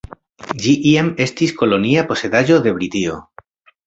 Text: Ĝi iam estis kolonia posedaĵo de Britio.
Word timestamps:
Ĝi 0.61 0.71
iam 0.91 1.11
estis 1.25 1.53
kolonia 1.59 2.05
posedaĵo 2.13 2.57
de 2.69 2.73
Britio. 2.79 3.21